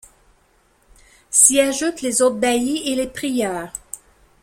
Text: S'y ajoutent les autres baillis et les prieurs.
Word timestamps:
S'y 1.29 1.59
ajoutent 1.59 2.01
les 2.01 2.23
autres 2.23 2.37
baillis 2.37 2.91
et 2.91 2.95
les 2.95 3.05
prieurs. 3.05 3.71